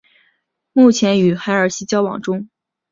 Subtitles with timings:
[0.73, 2.49] 目前与海尔希交往中。